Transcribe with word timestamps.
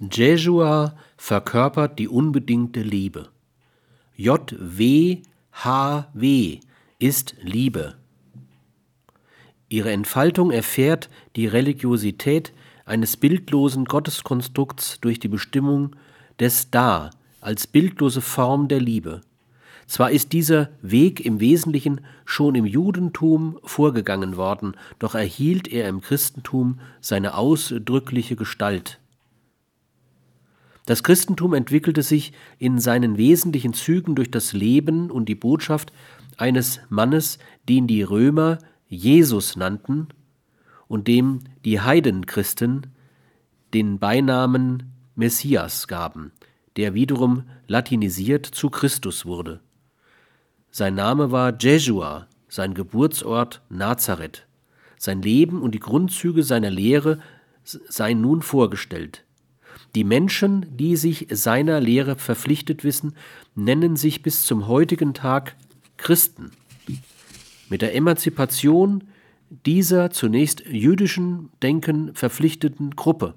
Jeshua 0.00 0.94
verkörpert 1.16 1.98
die 1.98 2.06
unbedingte 2.06 2.82
Liebe. 2.82 3.30
JWHW 4.16 5.22
ist 7.00 7.34
Liebe. 7.42 7.94
Ihre 9.68 9.90
Entfaltung 9.90 10.52
erfährt 10.52 11.10
die 11.34 11.46
Religiosität 11.46 12.52
eines 12.84 13.16
bildlosen 13.16 13.86
Gotteskonstrukts 13.86 15.00
durch 15.00 15.18
die 15.18 15.28
Bestimmung 15.28 15.96
des 16.38 16.70
Da 16.70 17.10
als 17.40 17.66
bildlose 17.66 18.20
Form 18.20 18.68
der 18.68 18.80
Liebe. 18.80 19.22
Zwar 19.88 20.12
ist 20.12 20.32
dieser 20.32 20.68
Weg 20.80 21.24
im 21.24 21.40
Wesentlichen 21.40 22.02
schon 22.24 22.54
im 22.54 22.66
Judentum 22.66 23.58
vorgegangen 23.64 24.36
worden, 24.36 24.76
doch 24.98 25.16
erhielt 25.16 25.66
er 25.66 25.88
im 25.88 26.02
Christentum 26.02 26.78
seine 27.00 27.34
ausdrückliche 27.34 28.36
Gestalt. 28.36 29.00
Das 30.88 31.02
Christentum 31.02 31.52
entwickelte 31.52 32.02
sich 32.02 32.32
in 32.58 32.78
seinen 32.78 33.18
wesentlichen 33.18 33.74
Zügen 33.74 34.14
durch 34.14 34.30
das 34.30 34.54
Leben 34.54 35.10
und 35.10 35.28
die 35.28 35.34
Botschaft 35.34 35.92
eines 36.38 36.80
Mannes, 36.88 37.38
den 37.68 37.86
die 37.86 38.02
Römer 38.02 38.56
Jesus 38.88 39.54
nannten 39.54 40.08
und 40.86 41.06
dem 41.06 41.40
die 41.66 41.82
Heidenchristen 41.82 42.86
den 43.74 43.98
Beinamen 43.98 44.94
Messias 45.14 45.88
gaben, 45.88 46.32
der 46.76 46.94
wiederum 46.94 47.42
latinisiert 47.66 48.46
zu 48.46 48.70
Christus 48.70 49.26
wurde. 49.26 49.60
Sein 50.70 50.94
Name 50.94 51.30
war 51.30 51.52
Jesua, 51.60 52.28
sein 52.48 52.72
Geburtsort 52.72 53.60
Nazareth. 53.68 54.46
Sein 54.96 55.20
Leben 55.20 55.60
und 55.60 55.74
die 55.74 55.80
Grundzüge 55.80 56.42
seiner 56.42 56.70
Lehre 56.70 57.18
seien 57.62 58.22
nun 58.22 58.40
vorgestellt. 58.40 59.26
Die 59.94 60.04
Menschen, 60.04 60.66
die 60.76 60.96
sich 60.96 61.26
seiner 61.30 61.80
Lehre 61.80 62.16
verpflichtet 62.16 62.84
wissen, 62.84 63.14
nennen 63.54 63.96
sich 63.96 64.22
bis 64.22 64.44
zum 64.44 64.66
heutigen 64.66 65.14
Tag 65.14 65.56
Christen. 65.96 66.52
Mit 67.68 67.82
der 67.82 67.94
Emanzipation 67.94 69.04
dieser 69.66 70.10
zunächst 70.10 70.64
jüdischen 70.66 71.50
Denken 71.62 72.14
verpflichteten 72.14 72.96
Gruppe 72.96 73.34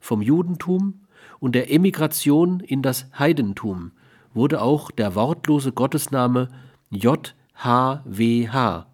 vom 0.00 0.22
Judentum 0.22 1.00
und 1.38 1.54
der 1.54 1.72
Emigration 1.72 2.60
in 2.60 2.82
das 2.82 3.06
Heidentum 3.18 3.92
wurde 4.32 4.62
auch 4.62 4.90
der 4.90 5.14
wortlose 5.14 5.72
Gottesname 5.72 6.48
JHWH 6.90 8.86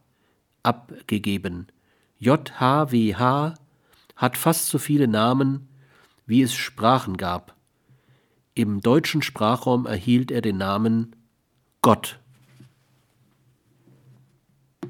abgegeben. 0.62 1.66
JHWH 2.18 3.54
hat 4.16 4.36
fast 4.36 4.68
so 4.68 4.78
viele 4.78 5.08
Namen, 5.08 5.68
wie 6.26 6.42
es 6.42 6.54
Sprachen 6.54 7.16
gab. 7.16 7.56
Im 8.54 8.80
deutschen 8.80 9.22
Sprachraum 9.22 9.86
erhielt 9.86 10.30
er 10.30 10.42
den 10.42 10.58
Namen 10.58 11.16
Gott. 11.82 12.20